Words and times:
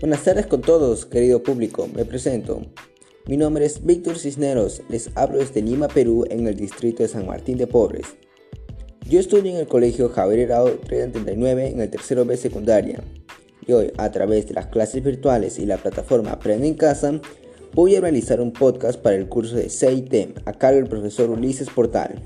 Buenas 0.00 0.22
tardes 0.22 0.46
con 0.46 0.60
todos, 0.60 1.06
querido 1.06 1.42
público. 1.42 1.88
Me 1.94 2.04
presento. 2.04 2.60
Mi 3.26 3.38
nombre 3.38 3.64
es 3.64 3.86
Víctor 3.86 4.18
Cisneros. 4.18 4.82
Les 4.90 5.08
hablo 5.14 5.38
desde 5.38 5.62
Lima, 5.62 5.88
Perú, 5.88 6.26
en 6.28 6.46
el 6.46 6.56
distrito 6.56 7.02
de 7.02 7.08
San 7.08 7.26
Martín 7.26 7.56
de 7.56 7.66
Pobres. 7.66 8.16
Yo 9.08 9.18
estudio 9.18 9.50
en 9.52 9.56
el 9.56 9.66
colegio 9.66 10.10
Javier 10.10 10.40
Herado 10.40 10.78
339 10.86 11.68
en 11.68 11.80
el 11.80 11.88
tercero 11.88 12.26
B 12.26 12.36
secundaria. 12.36 13.02
Y 13.66 13.72
hoy, 13.72 13.92
a 13.96 14.12
través 14.12 14.46
de 14.46 14.54
las 14.54 14.66
clases 14.66 15.02
virtuales 15.02 15.58
y 15.58 15.64
la 15.64 15.78
plataforma 15.78 16.32
Aprende 16.32 16.68
en 16.68 16.74
Casa, 16.74 17.20
voy 17.74 17.96
a 17.96 18.00
realizar 18.00 18.40
un 18.40 18.52
podcast 18.52 18.98
para 19.00 19.16
el 19.16 19.28
curso 19.28 19.56
de 19.56 19.68
CIT 19.68 20.38
a 20.44 20.52
cargo 20.52 20.80
del 20.80 20.88
profesor 20.88 21.30
Ulises 21.30 21.70
Portal. 21.70 22.22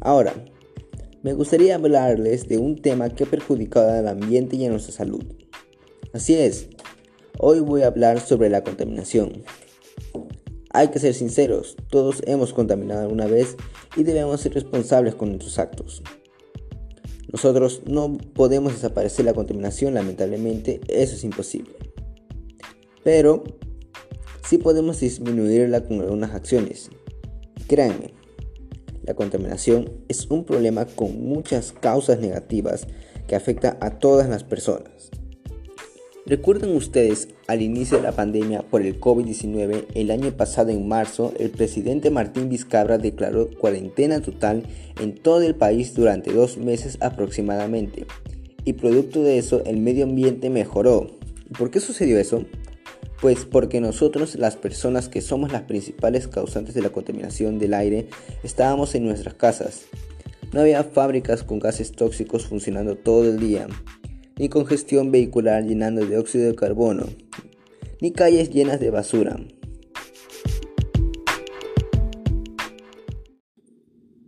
Ahora, 0.00 0.34
me 1.22 1.32
gustaría 1.32 1.76
hablarles 1.76 2.48
de 2.48 2.58
un 2.58 2.82
tema 2.82 3.10
que 3.10 3.24
ha 3.24 3.26
perjudicado 3.26 3.92
al 3.92 4.08
ambiente 4.08 4.56
y 4.56 4.66
a 4.66 4.70
nuestra 4.70 4.92
salud. 4.92 5.24
Así 6.12 6.34
es, 6.34 6.68
hoy 7.38 7.60
voy 7.60 7.82
a 7.82 7.86
hablar 7.86 8.20
sobre 8.20 8.50
la 8.50 8.64
contaminación. 8.64 9.44
Hay 10.70 10.88
que 10.88 10.98
ser 10.98 11.14
sinceros, 11.14 11.76
todos 11.90 12.22
hemos 12.26 12.52
contaminado 12.52 13.02
alguna 13.02 13.26
vez 13.26 13.56
y 13.96 14.02
debemos 14.04 14.40
ser 14.40 14.54
responsables 14.54 15.14
con 15.14 15.28
nuestros 15.28 15.58
actos. 15.58 16.02
Nosotros 17.32 17.82
no 17.86 18.18
podemos 18.34 18.74
desaparecer 18.74 19.24
la 19.24 19.34
contaminación, 19.34 19.94
lamentablemente, 19.94 20.80
eso 20.88 21.14
es 21.14 21.24
imposible. 21.24 21.74
Pero 23.04 23.44
sí 24.48 24.58
podemos 24.58 25.00
disminuirla 25.00 25.82
con 25.84 26.00
algunas 26.00 26.34
acciones. 26.34 26.90
Créanme, 27.68 28.12
la 29.04 29.14
contaminación 29.14 29.90
es 30.08 30.26
un 30.30 30.44
problema 30.44 30.86
con 30.86 31.24
muchas 31.24 31.72
causas 31.72 32.20
negativas 32.20 32.86
que 33.26 33.36
afecta 33.36 33.76
a 33.80 33.98
todas 33.98 34.28
las 34.28 34.44
personas. 34.44 35.10
¿Recuerdan 36.24 36.76
ustedes 36.76 37.28
al 37.48 37.62
inicio 37.62 37.96
de 37.96 38.04
la 38.04 38.12
pandemia 38.12 38.62
por 38.62 38.82
el 38.82 39.00
COVID-19 39.00 39.86
el 39.94 40.12
año 40.12 40.30
pasado 40.36 40.70
en 40.70 40.86
marzo 40.86 41.32
el 41.36 41.50
presidente 41.50 42.10
Martín 42.10 42.48
Vizcarra 42.48 42.96
declaró 42.96 43.48
cuarentena 43.58 44.22
total 44.22 44.62
en 45.00 45.16
todo 45.16 45.42
el 45.42 45.56
país 45.56 45.94
durante 45.94 46.32
dos 46.32 46.58
meses 46.58 46.96
aproximadamente 47.00 48.06
y 48.64 48.74
producto 48.74 49.24
de 49.24 49.38
eso 49.38 49.64
el 49.64 49.78
medio 49.78 50.04
ambiente 50.04 50.48
mejoró. 50.48 51.10
¿Y 51.50 51.54
por 51.54 51.72
qué 51.72 51.80
sucedió 51.80 52.18
eso? 52.20 52.44
Pues 53.22 53.44
porque 53.44 53.80
nosotros, 53.80 54.34
las 54.34 54.56
personas 54.56 55.08
que 55.08 55.20
somos 55.20 55.52
las 55.52 55.62
principales 55.62 56.26
causantes 56.26 56.74
de 56.74 56.82
la 56.82 56.90
contaminación 56.90 57.60
del 57.60 57.72
aire, 57.72 58.08
estábamos 58.42 58.96
en 58.96 59.04
nuestras 59.06 59.34
casas. 59.34 59.82
No 60.52 60.60
había 60.60 60.82
fábricas 60.82 61.44
con 61.44 61.60
gases 61.60 61.92
tóxicos 61.92 62.46
funcionando 62.46 62.96
todo 62.96 63.30
el 63.30 63.38
día 63.38 63.68
ni 64.38 64.48
congestión 64.48 65.12
vehicular 65.12 65.62
llenando 65.62 66.04
de 66.04 66.18
óxido 66.18 66.46
de 66.46 66.56
carbono, 66.56 67.04
ni 68.00 68.10
calles 68.10 68.50
llenas 68.50 68.80
de 68.80 68.90
basura. 68.90 69.38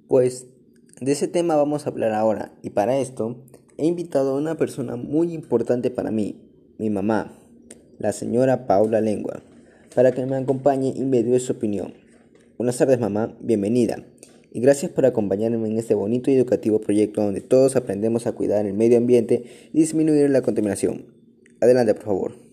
Pues 0.07 0.47
de 1.01 1.11
ese 1.11 1.27
tema 1.27 1.57
vamos 1.57 1.87
a 1.87 1.91
hablar 1.91 2.13
ahora 2.13 2.55
y 2.63 2.71
para 2.71 2.99
esto 2.99 3.43
he 3.77 3.87
invitado 3.87 4.35
a 4.35 4.39
una 4.39 4.57
persona 4.57 4.95
muy 4.95 5.33
importante 5.33 5.91
para 5.91 6.13
mí, 6.13 6.41
mi 6.79 6.91
mamá, 6.91 7.37
la 7.99 8.13
señora 8.13 8.67
Paula 8.67 9.01
Lengua, 9.01 9.43
para 9.95 10.13
que 10.13 10.27
me 10.27 10.37
acompañe 10.37 10.93
y 10.95 11.05
me 11.05 11.23
dé 11.23 11.39
su 11.41 11.53
opinión. 11.53 11.95
Buenas 12.59 12.79
tardes 12.79 13.01
mamá, 13.01 13.37
bienvenida 13.41 14.05
y 14.55 14.61
gracias 14.61 14.93
por 14.93 15.05
acompañarme 15.05 15.69
en 15.69 15.79
este 15.79 15.95
bonito 15.95 16.31
y 16.31 16.35
educativo 16.35 16.81
proyecto 16.81 17.23
donde 17.23 17.41
todos 17.41 17.75
aprendemos 17.75 18.27
a 18.27 18.33
cuidar 18.33 18.65
el 18.67 18.75
medio 18.75 18.99
ambiente 18.99 19.45
y 19.73 19.81
disminuir 19.81 20.31
la 20.31 20.43
contaminación. 20.43 21.07
Adelante, 21.61 21.95
por 21.95 22.05
favor. 22.05 22.44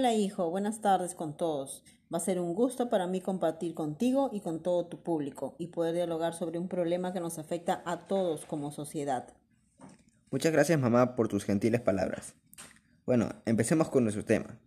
Hola 0.00 0.14
hijo, 0.14 0.48
buenas 0.48 0.80
tardes 0.80 1.14
con 1.14 1.36
todos. 1.36 1.84
Va 2.10 2.16
a 2.16 2.22
ser 2.22 2.40
un 2.40 2.54
gusto 2.54 2.88
para 2.88 3.06
mí 3.06 3.20
compartir 3.20 3.74
contigo 3.74 4.30
y 4.32 4.40
con 4.40 4.62
todo 4.62 4.86
tu 4.86 5.02
público 5.02 5.56
y 5.58 5.66
poder 5.66 5.94
dialogar 5.94 6.32
sobre 6.32 6.58
un 6.58 6.68
problema 6.68 7.12
que 7.12 7.20
nos 7.20 7.38
afecta 7.38 7.82
a 7.84 8.06
todos 8.06 8.46
como 8.46 8.70
sociedad. 8.70 9.28
Muchas 10.30 10.52
gracias 10.52 10.80
mamá 10.80 11.16
por 11.16 11.28
tus 11.28 11.44
gentiles 11.44 11.82
palabras. 11.82 12.34
Bueno, 13.04 13.28
empecemos 13.44 13.90
con 13.90 14.04
nuestro 14.04 14.24
tema. 14.24 14.58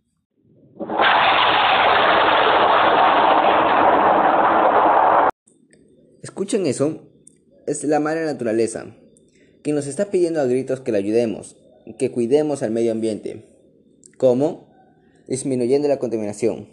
Escuchen 6.22 6.64
eso, 6.66 7.08
es 7.66 7.82
la 7.82 7.98
madre 7.98 8.24
naturaleza, 8.24 8.86
que 9.64 9.72
nos 9.72 9.88
está 9.88 10.12
pidiendo 10.12 10.40
a 10.40 10.44
gritos 10.44 10.80
que 10.80 10.92
la 10.92 10.98
ayudemos, 10.98 11.56
que 11.98 12.12
cuidemos 12.12 12.62
al 12.62 12.70
medio 12.70 12.92
ambiente. 12.92 13.44
¿Cómo? 14.16 14.72
Disminuyendo 15.26 15.88
la 15.88 15.98
contaminación. 15.98 16.68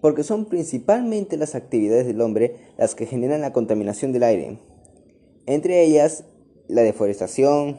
Porque 0.00 0.22
son 0.22 0.46
principalmente 0.46 1.36
las 1.36 1.54
actividades 1.54 2.06
del 2.06 2.20
hombre 2.20 2.56
las 2.78 2.94
que 2.94 3.06
generan 3.06 3.40
la 3.40 3.52
contaminación 3.52 4.12
del 4.12 4.22
aire. 4.22 4.58
Entre 5.46 5.82
ellas 5.82 6.24
la 6.68 6.82
deforestación, 6.82 7.78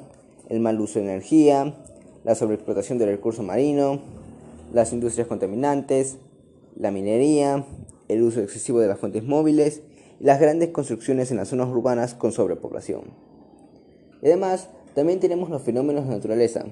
el 0.49 0.59
mal 0.59 0.79
uso 0.81 0.99
de 0.99 1.05
energía, 1.05 1.75
la 2.23 2.35
sobreexplotación 2.35 2.97
del 2.97 3.09
recurso 3.09 3.41
marino, 3.41 4.01
las 4.73 4.91
industrias 4.91 5.27
contaminantes, 5.27 6.17
la 6.75 6.91
minería, 6.91 7.65
el 8.09 8.21
uso 8.21 8.41
excesivo 8.41 8.79
de 8.79 8.87
las 8.87 8.99
fuentes 8.99 9.23
móviles 9.23 9.81
y 10.19 10.25
las 10.25 10.39
grandes 10.39 10.69
construcciones 10.69 11.31
en 11.31 11.37
las 11.37 11.49
zonas 11.49 11.69
urbanas 11.69 12.13
con 12.13 12.31
sobrepoblación. 12.31 13.03
Además, 14.21 14.69
también 14.93 15.19
tenemos 15.19 15.49
los 15.49 15.61
fenómenos 15.61 16.07
de 16.07 16.15
naturaleza, 16.15 16.65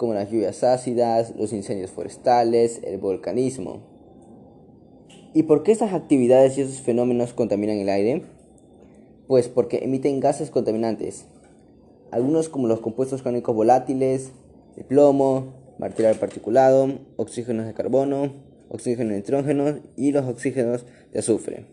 como 0.00 0.14
las 0.14 0.30
lluvias 0.30 0.64
ácidas, 0.64 1.34
los 1.36 1.52
incendios 1.52 1.90
forestales, 1.90 2.80
el 2.84 2.96
volcanismo. 2.96 3.82
¿Y 5.34 5.42
por 5.42 5.62
qué 5.62 5.72
estas 5.72 5.92
actividades 5.92 6.56
y 6.56 6.62
esos 6.62 6.80
fenómenos 6.80 7.34
contaminan 7.34 7.76
el 7.76 7.90
aire? 7.90 8.22
Pues 9.28 9.48
porque 9.48 9.80
emiten 9.82 10.18
gases 10.18 10.50
contaminantes, 10.50 11.26
algunos 12.12 12.48
como 12.48 12.66
los 12.66 12.80
compuestos 12.80 13.20
orgánicos 13.20 13.54
volátiles, 13.54 14.32
el 14.78 14.86
plomo, 14.86 15.74
material 15.78 16.16
particulado, 16.16 17.00
oxígenos 17.16 17.66
de 17.66 17.74
carbono, 17.74 18.32
oxígeno 18.70 19.10
de 19.10 19.16
nitrógeno 19.16 19.80
y 19.98 20.12
los 20.12 20.24
oxígenos 20.24 20.86
de 21.12 21.18
azufre. 21.18 21.66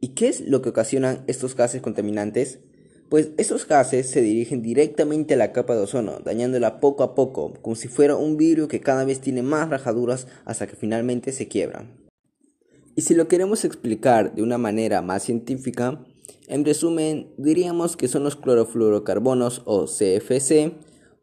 ¿Y 0.00 0.14
qué 0.14 0.28
es 0.28 0.40
lo 0.40 0.62
que 0.62 0.70
ocasionan 0.70 1.22
estos 1.26 1.54
gases 1.54 1.82
contaminantes? 1.82 2.60
Pues 3.12 3.28
estos 3.36 3.68
gases 3.68 4.08
se 4.08 4.22
dirigen 4.22 4.62
directamente 4.62 5.34
a 5.34 5.36
la 5.36 5.52
capa 5.52 5.74
de 5.74 5.82
ozono, 5.82 6.20
dañándola 6.24 6.80
poco 6.80 7.02
a 7.02 7.14
poco, 7.14 7.52
como 7.60 7.76
si 7.76 7.86
fuera 7.86 8.16
un 8.16 8.38
vidrio 8.38 8.68
que 8.68 8.80
cada 8.80 9.04
vez 9.04 9.20
tiene 9.20 9.42
más 9.42 9.68
rajaduras 9.68 10.26
hasta 10.46 10.66
que 10.66 10.76
finalmente 10.76 11.30
se 11.32 11.46
quiebra. 11.46 11.94
Y 12.96 13.02
si 13.02 13.14
lo 13.14 13.28
queremos 13.28 13.66
explicar 13.66 14.34
de 14.34 14.42
una 14.42 14.56
manera 14.56 15.02
más 15.02 15.24
científica, 15.24 16.02
en 16.46 16.64
resumen, 16.64 17.34
diríamos 17.36 17.98
que 17.98 18.08
son 18.08 18.24
los 18.24 18.36
clorofluorocarbonos 18.36 19.60
o 19.66 19.84
CFC, 19.84 20.72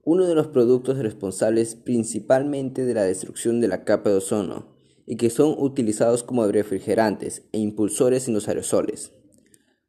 uno 0.03 0.27
de 0.27 0.35
los 0.35 0.45
productos 0.45 0.99
responsables 0.99 1.73
principalmente 1.73 2.85
de 2.85 2.93
la 2.93 3.01
destrucción 3.01 3.61
de 3.61 3.67
la 3.67 3.83
capa 3.83 4.11
de 4.11 4.17
ozono 4.17 4.75
y 5.07 5.15
que 5.15 5.31
son 5.31 5.55
utilizados 5.57 6.21
como 6.21 6.45
refrigerantes 6.45 7.47
e 7.51 7.57
impulsores 7.57 8.27
en 8.27 8.35
los 8.35 8.47
aerosoles. 8.47 9.11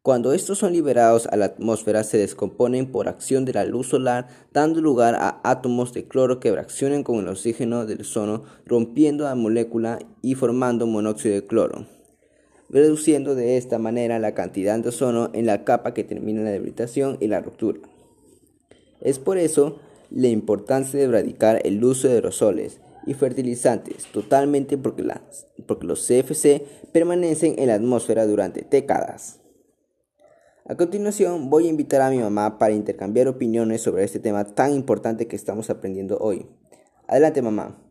Cuando 0.03 0.33
estos 0.33 0.57
son 0.57 0.73
liberados 0.73 1.27
a 1.27 1.37
la 1.37 1.45
atmósfera 1.45 2.05
se 2.05 2.17
descomponen 2.17 2.91
por 2.91 3.07
acción 3.07 3.45
de 3.45 3.53
la 3.53 3.67
luz 3.67 3.89
solar, 3.89 4.29
dando 4.51 4.81
lugar 4.81 5.15
a 5.15 5.43
átomos 5.45 5.93
de 5.93 6.09
cloro 6.09 6.41
que 6.41 6.51
reaccionan 6.51 7.03
con 7.03 7.17
el 7.17 7.29
oxígeno 7.29 7.85
del 7.85 8.01
ozono, 8.01 8.45
rompiendo 8.65 9.25
la 9.25 9.35
molécula 9.35 9.99
y 10.23 10.37
formando 10.37 10.87
monóxido 10.87 11.35
de 11.35 11.47
cloro, 11.47 11.87
reduciendo 12.71 13.35
de 13.35 13.59
esta 13.59 13.79
manera 13.79 14.19
la 14.19 14.33
cantidad 14.33 14.79
de 14.79 14.89
ozono 14.89 15.29
en 15.35 15.45
la 15.45 15.65
capa 15.65 15.93
que 15.93 16.03
termina 16.03 16.41
la 16.41 16.51
debilitación 16.51 17.19
y 17.21 17.27
la 17.27 17.43
ruptura. 17.43 17.81
Es 19.03 19.19
por 19.19 19.37
eso 19.37 19.81
la 20.11 20.29
importancia 20.29 20.99
de 20.99 21.05
erradicar 21.05 21.61
el 21.67 21.85
uso 21.85 22.09
de 22.09 22.15
aerosoles 22.15 22.81
y 23.07 23.13
fertilizantes 23.13 24.07
totalmente 24.07 24.79
porque, 24.79 25.05
porque 25.67 25.87
los 25.87 26.07
CFC 26.07 26.63
permanecen 26.91 27.59
en 27.59 27.67
la 27.67 27.75
atmósfera 27.75 28.27
durante 28.27 28.67
décadas. 28.71 29.41
A 30.71 30.77
continuación 30.77 31.51
voy 31.51 31.67
a 31.67 31.69
invitar 31.69 32.01
a 32.01 32.11
mi 32.11 32.19
mamá 32.19 32.57
para 32.57 32.75
intercambiar 32.75 33.27
opiniones 33.27 33.83
sobre 33.83 34.05
este 34.05 34.21
tema 34.21 34.45
tan 34.45 34.73
importante 34.73 35.27
que 35.27 35.35
estamos 35.35 35.69
aprendiendo 35.69 36.17
hoy. 36.19 36.47
Adelante 37.09 37.43
mamá. 37.43 37.83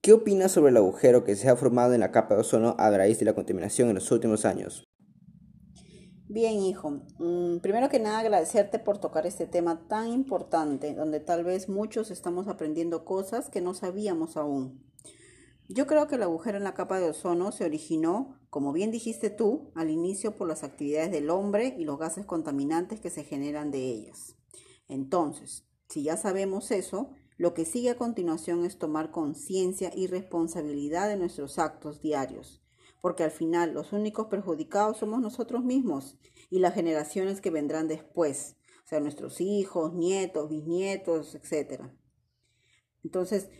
¿Qué 0.00 0.14
opinas 0.14 0.50
sobre 0.50 0.70
el 0.70 0.78
agujero 0.78 1.24
que 1.24 1.36
se 1.36 1.50
ha 1.50 1.56
formado 1.56 1.92
en 1.92 2.00
la 2.00 2.10
capa 2.10 2.34
de 2.34 2.40
ozono 2.40 2.74
a 2.78 2.88
raíz 2.88 3.18
de 3.18 3.26
la 3.26 3.34
contaminación 3.34 3.90
en 3.90 3.96
los 3.96 4.10
últimos 4.10 4.46
años? 4.46 4.88
Bien, 6.26 6.54
hijo. 6.54 7.02
Mm, 7.18 7.58
primero 7.58 7.90
que 7.90 8.00
nada, 8.00 8.20
agradecerte 8.20 8.78
por 8.78 8.96
tocar 8.96 9.26
este 9.26 9.46
tema 9.46 9.86
tan 9.86 10.08
importante, 10.08 10.94
donde 10.94 11.20
tal 11.20 11.44
vez 11.44 11.68
muchos 11.68 12.10
estamos 12.10 12.48
aprendiendo 12.48 13.04
cosas 13.04 13.50
que 13.50 13.60
no 13.60 13.74
sabíamos 13.74 14.38
aún. 14.38 14.82
Yo 15.74 15.86
creo 15.86 16.06
que 16.06 16.16
el 16.16 16.22
agujero 16.22 16.58
en 16.58 16.64
la 16.64 16.74
capa 16.74 16.98
de 16.98 17.10
ozono 17.10 17.50
se 17.52 17.64
originó, 17.64 18.38
como 18.50 18.72
bien 18.72 18.90
dijiste 18.90 19.30
tú, 19.30 19.72
al 19.74 19.90
inicio 19.90 20.36
por 20.36 20.48
las 20.48 20.64
actividades 20.64 21.10
del 21.10 21.30
hombre 21.30 21.74
y 21.78 21.84
los 21.84 21.98
gases 21.98 22.26
contaminantes 22.26 23.00
que 23.00 23.10
se 23.10 23.24
generan 23.24 23.70
de 23.70 23.88
ellas. 23.88 24.36
Entonces, 24.88 25.66
si 25.88 26.02
ya 26.02 26.16
sabemos 26.16 26.70
eso, 26.70 27.12
lo 27.38 27.54
que 27.54 27.64
sigue 27.64 27.90
a 27.90 27.96
continuación 27.96 28.64
es 28.64 28.78
tomar 28.78 29.10
conciencia 29.10 29.90
y 29.94 30.06
responsabilidad 30.06 31.08
de 31.08 31.16
nuestros 31.16 31.58
actos 31.58 32.00
diarios 32.00 32.62
porque 33.02 33.24
al 33.24 33.32
final 33.32 33.74
los 33.74 33.92
únicos 33.92 34.28
perjudicados 34.28 34.96
somos 34.98 35.20
nosotros 35.20 35.64
mismos 35.64 36.16
y 36.48 36.60
las 36.60 36.72
generaciones 36.72 37.40
que 37.40 37.50
vendrán 37.50 37.88
después, 37.88 38.56
o 38.84 38.86
sea, 38.86 39.00
nuestros 39.00 39.40
hijos, 39.40 39.92
nietos, 39.92 40.48
bisnietos, 40.48 41.34
etc. 41.34 41.82
Entonces, 43.02 43.50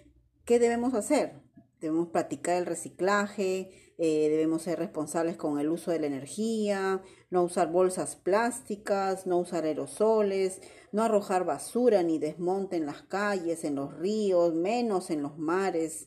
¿qué 0.44 0.60
debemos 0.60 0.94
hacer? 0.94 1.42
Debemos 1.82 2.10
practicar 2.10 2.58
el 2.58 2.66
reciclaje, 2.66 3.72
eh, 3.98 4.28
debemos 4.30 4.62
ser 4.62 4.78
responsables 4.78 5.36
con 5.36 5.58
el 5.58 5.68
uso 5.68 5.90
de 5.90 5.98
la 5.98 6.06
energía, 6.06 7.02
no 7.28 7.42
usar 7.42 7.72
bolsas 7.72 8.14
plásticas, 8.14 9.26
no 9.26 9.38
usar 9.38 9.64
aerosoles, 9.64 10.60
no 10.92 11.02
arrojar 11.02 11.44
basura 11.44 12.04
ni 12.04 12.20
desmonte 12.20 12.76
en 12.76 12.86
las 12.86 13.02
calles, 13.02 13.64
en 13.64 13.74
los 13.74 13.98
ríos, 13.98 14.54
menos 14.54 15.10
en 15.10 15.22
los 15.22 15.38
mares. 15.38 16.06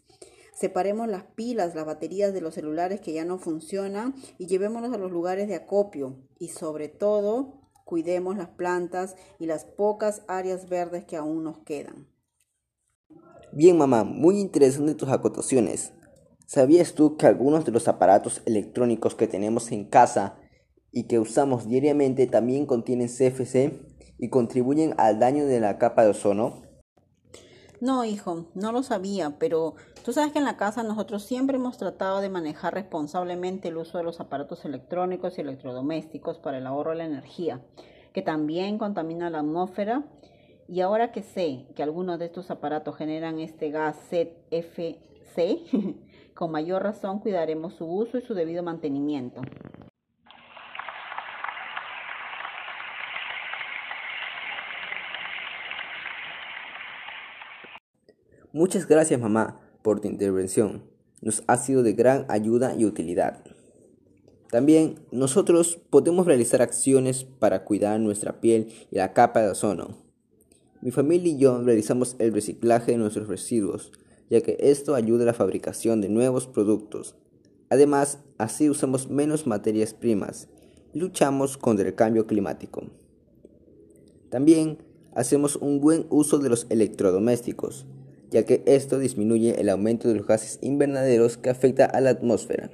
Separemos 0.53 1.09
las 1.09 1.23
pilas, 1.23 1.75
las 1.75 1.85
baterías 1.85 2.33
de 2.33 2.39
los 2.39 2.53
celulares 2.53 3.01
que 3.01 3.11
ya 3.11 3.25
no 3.25 3.37
funcionan 3.37 4.15
y 4.37 4.47
llevémonos 4.47 4.93
a 4.93 4.97
los 4.97 5.11
lugares 5.11 5.49
de 5.49 5.55
acopio. 5.55 6.15
Y 6.39 6.47
sobre 6.47 6.87
todo, 6.87 7.59
cuidemos 7.83 8.37
las 8.37 8.47
plantas 8.47 9.17
y 9.39 9.45
las 9.45 9.65
pocas 9.65 10.21
áreas 10.29 10.69
verdes 10.69 11.03
que 11.03 11.17
aún 11.17 11.43
nos 11.43 11.57
quedan. 11.59 12.14
Bien, 13.57 13.77
mamá, 13.77 14.03
muy 14.03 14.41
interesante 14.41 14.95
tus 14.95 15.07
acotaciones. 15.07 15.93
¿Sabías 16.45 16.93
tú 16.93 17.15
que 17.15 17.25
algunos 17.25 17.63
de 17.63 17.71
los 17.71 17.87
aparatos 17.87 18.41
electrónicos 18.45 19.15
que 19.15 19.29
tenemos 19.29 19.71
en 19.71 19.85
casa 19.85 20.35
y 20.91 21.07
que 21.07 21.19
usamos 21.19 21.65
diariamente 21.65 22.27
también 22.27 22.65
contienen 22.65 23.07
CFC 23.07 23.79
y 24.17 24.29
contribuyen 24.29 24.93
al 24.97 25.19
daño 25.19 25.45
de 25.45 25.61
la 25.61 25.77
capa 25.77 26.03
de 26.03 26.09
ozono? 26.09 26.63
No, 27.79 28.03
hijo, 28.03 28.47
no 28.55 28.73
lo 28.73 28.83
sabía, 28.83 29.37
pero 29.39 29.75
tú 30.03 30.11
sabes 30.11 30.33
que 30.33 30.39
en 30.39 30.45
la 30.45 30.57
casa 30.57 30.83
nosotros 30.83 31.23
siempre 31.23 31.55
hemos 31.55 31.77
tratado 31.77 32.19
de 32.19 32.27
manejar 32.27 32.73
responsablemente 32.73 33.69
el 33.69 33.77
uso 33.77 33.97
de 33.97 34.03
los 34.03 34.19
aparatos 34.19 34.65
electrónicos 34.65 35.37
y 35.37 35.41
electrodomésticos 35.41 36.39
para 36.39 36.57
el 36.57 36.67
ahorro 36.67 36.91
de 36.91 36.97
la 36.97 37.05
energía, 37.05 37.61
que 38.11 38.21
también 38.21 38.77
contamina 38.77 39.29
la 39.29 39.39
atmósfera. 39.39 40.03
Y 40.67 40.81
ahora 40.81 41.11
que 41.11 41.21
sé 41.21 41.67
que 41.75 41.83
algunos 41.83 42.17
de 42.17 42.25
estos 42.25 42.49
aparatos 42.49 42.97
generan 42.97 43.39
este 43.39 43.69
gas 43.69 43.97
ZFC, 44.09 44.97
con 46.33 46.51
mayor 46.51 46.81
razón 46.81 47.19
cuidaremos 47.19 47.75
su 47.75 47.85
uso 47.85 48.17
y 48.17 48.21
su 48.21 48.33
debido 48.33 48.63
mantenimiento. 48.63 49.41
Muchas 58.51 58.87
gracias 58.87 59.19
mamá 59.19 59.59
por 59.83 59.99
tu 59.99 60.07
intervención. 60.07 60.89
Nos 61.21 61.43
ha 61.45 61.57
sido 61.57 61.83
de 61.83 61.93
gran 61.93 62.25
ayuda 62.29 62.73
y 62.73 62.85
utilidad. 62.85 63.43
También 64.49 65.05
nosotros 65.11 65.77
podemos 65.89 66.25
realizar 66.25 66.61
acciones 66.61 67.25
para 67.25 67.65
cuidar 67.65 67.99
nuestra 67.99 68.39
piel 68.39 68.73
y 68.89 68.95
la 68.95 69.13
capa 69.13 69.41
de 69.41 69.49
ozono. 69.49 70.04
Mi 70.85 70.91
familia 70.91 71.33
y 71.33 71.37
yo 71.37 71.63
realizamos 71.63 72.15
el 72.19 72.31
reciclaje 72.31 72.91
de 72.91 72.99
nuestros 72.99 73.27
residuos, 73.27 73.91
ya 74.29 74.41
que 74.41 74.55
esto 74.59 74.93
ayuda 74.93 75.23
a 75.23 75.25
la 75.25 75.33
fabricación 75.33 75.99
de 75.99 76.09
nuevos 76.09 76.45
productos. 76.45 77.15
Además, 77.71 78.19
así 78.37 78.69
usamos 78.69 79.09
menos 79.09 79.47
materias 79.47 79.95
primas 79.95 80.47
y 80.93 80.99
luchamos 80.99 81.57
contra 81.57 81.87
el 81.87 81.95
cambio 81.95 82.27
climático. 82.27 82.83
También 84.29 84.77
hacemos 85.15 85.55
un 85.55 85.81
buen 85.81 86.05
uso 86.11 86.37
de 86.37 86.49
los 86.49 86.67
electrodomésticos, 86.69 87.87
ya 88.29 88.45
que 88.45 88.61
esto 88.67 88.99
disminuye 88.99 89.59
el 89.59 89.69
aumento 89.69 90.07
de 90.07 90.13
los 90.13 90.27
gases 90.27 90.59
invernaderos 90.61 91.37
que 91.37 91.49
afecta 91.49 91.85
a 91.85 91.99
la 91.99 92.11
atmósfera. 92.11 92.69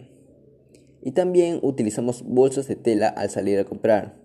Y 1.01 1.11
también 1.11 1.59
utilizamos 1.61 2.23
bolsas 2.23 2.67
de 2.67 2.75
tela 2.75 3.07
al 3.07 3.29
salir 3.29 3.57
a 3.57 3.63
comprar. 3.63 4.19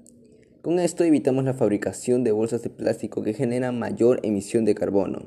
Con 0.67 0.81
esto 0.81 1.05
evitamos 1.05 1.45
la 1.45 1.55
fabricación 1.55 2.25
de 2.25 2.33
bolsas 2.33 2.65
de 2.65 2.71
plástico 2.71 3.23
que 3.23 3.35
generan 3.35 3.79
mayor 3.79 4.19
emisión 4.25 4.65
de 4.65 4.75
carbono. 4.75 5.21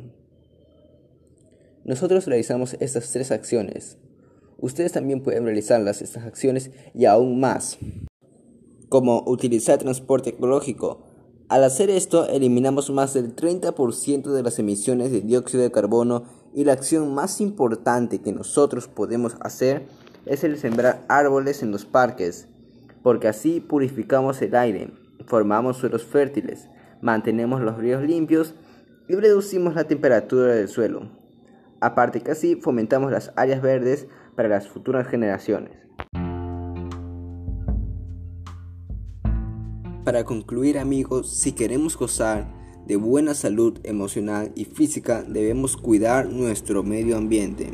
Nosotros 1.85 2.25
realizamos 2.25 2.75
estas 2.81 3.13
tres 3.13 3.31
acciones. 3.31 3.97
Ustedes 4.57 4.91
también 4.91 5.23
pueden 5.23 5.45
realizarlas, 5.45 6.01
estas 6.01 6.25
acciones, 6.25 6.71
y 6.93 7.05
aún 7.05 7.39
más. 7.39 7.77
Como 8.89 9.23
utilizar 9.27 9.77
transporte 9.77 10.31
ecológico, 10.31 11.05
al 11.47 11.63
hacer 11.63 11.89
esto, 11.89 12.27
eliminamos 12.27 12.89
más 12.89 13.13
del 13.13 13.33
30% 13.33 14.33
de 14.33 14.43
las 14.43 14.59
emisiones 14.59 15.09
de 15.09 15.21
dióxido 15.21 15.63
de 15.63 15.71
carbono 15.71 16.25
y 16.53 16.65
la 16.65 16.73
acción 16.73 17.13
más 17.13 17.39
importante 17.39 18.19
que 18.19 18.33
nosotros 18.33 18.89
podemos 18.89 19.37
hacer 19.39 19.87
es 20.25 20.43
el 20.43 20.57
sembrar 20.57 21.05
árboles 21.07 21.63
en 21.63 21.71
los 21.71 21.85
parques, 21.85 22.49
porque 23.03 23.29
así 23.29 23.61
purificamos 23.61 24.41
el 24.41 24.53
aire, 24.53 24.98
formamos 25.25 25.77
suelos 25.77 26.03
fértiles, 26.03 26.69
mantenemos 27.01 27.61
los 27.61 27.77
ríos 27.77 28.03
limpios 28.03 28.55
y 29.07 29.15
reducimos 29.15 29.75
la 29.75 29.85
temperatura 29.85 30.53
del 30.53 30.67
suelo. 30.67 31.09
Aparte 31.81 32.21
que 32.21 32.31
así 32.31 32.55
fomentamos 32.55 33.11
las 33.11 33.31
áreas 33.35 33.61
verdes 33.61 34.07
para 34.35 34.49
las 34.49 34.67
futuras 34.67 35.07
generaciones. 35.07 35.71
Para 40.03 40.23
concluir 40.23 40.79
amigos, 40.79 41.29
si 41.29 41.51
queremos 41.51 41.97
gozar 41.97 42.47
de 42.87 42.95
buena 42.95 43.35
salud 43.35 43.79
emocional 43.83 44.51
y 44.55 44.65
física, 44.65 45.23
debemos 45.23 45.77
cuidar 45.77 46.27
nuestro 46.27 46.81
medio 46.81 47.17
ambiente. 47.17 47.69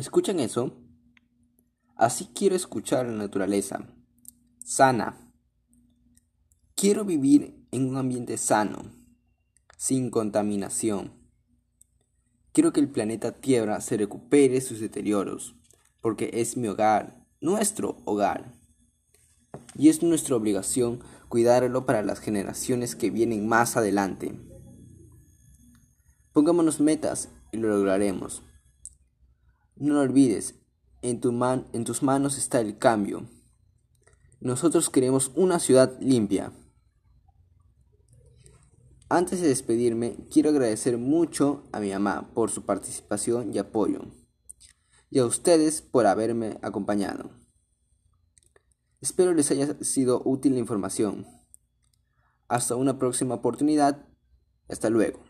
¿Escuchan 0.00 0.40
eso? 0.40 0.72
Así 1.94 2.30
quiero 2.34 2.56
escuchar 2.56 3.04
la 3.04 3.12
naturaleza, 3.12 3.86
sana, 4.64 5.30
Quiero 6.74 7.04
vivir 7.04 7.66
en 7.70 7.86
un 7.86 7.98
ambiente 7.98 8.38
sano, 8.38 8.80
sin 9.76 10.08
contaminación. 10.08 11.12
Quiero 12.52 12.72
que 12.72 12.80
el 12.80 12.88
planeta 12.88 13.32
Tierra 13.32 13.82
se 13.82 13.98
recupere 13.98 14.62
sus 14.62 14.80
deterioros, 14.80 15.54
porque 16.00 16.30
es 16.32 16.56
mi 16.56 16.68
hogar, 16.68 17.26
nuestro 17.42 17.98
hogar. 18.06 18.54
Y 19.74 19.90
es 19.90 20.02
nuestra 20.02 20.34
obligación 20.34 21.00
cuidarlo 21.28 21.84
para 21.84 22.02
las 22.02 22.20
generaciones 22.20 22.96
que 22.96 23.10
vienen 23.10 23.46
más 23.46 23.76
adelante. 23.76 24.40
Pongámonos 26.32 26.80
metas 26.80 27.28
y 27.52 27.58
lo 27.58 27.68
lograremos. 27.68 28.42
No 29.80 29.94
lo 29.94 30.00
olvides, 30.00 30.56
en, 31.00 31.22
en 31.72 31.84
tus 31.84 32.02
manos 32.02 32.36
está 32.36 32.60
el 32.60 32.76
cambio. 32.76 33.30
Nosotros 34.38 34.90
queremos 34.90 35.32
una 35.34 35.58
ciudad 35.58 35.98
limpia. 36.00 36.52
Antes 39.08 39.40
de 39.40 39.48
despedirme, 39.48 40.16
quiero 40.30 40.50
agradecer 40.50 40.98
mucho 40.98 41.64
a 41.72 41.80
mi 41.80 41.90
mamá 41.92 42.30
por 42.34 42.50
su 42.50 42.66
participación 42.66 43.54
y 43.54 43.58
apoyo, 43.58 44.02
y 45.08 45.18
a 45.18 45.24
ustedes 45.24 45.80
por 45.80 46.06
haberme 46.06 46.58
acompañado. 46.60 47.30
Espero 49.00 49.32
les 49.32 49.50
haya 49.50 49.74
sido 49.80 50.20
útil 50.26 50.52
la 50.52 50.58
información. 50.58 51.26
Hasta 52.48 52.76
una 52.76 52.98
próxima 52.98 53.36
oportunidad. 53.36 54.06
Hasta 54.68 54.90
luego. 54.90 55.20